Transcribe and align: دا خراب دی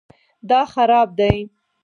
دا 0.49 0.61
خراب 0.73 1.09
دی 1.19 1.37